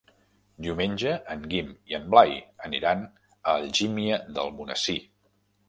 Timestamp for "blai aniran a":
2.15-3.55